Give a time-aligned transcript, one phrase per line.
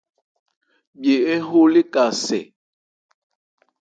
[0.99, 2.39] Bhye ń ho léka sɛ?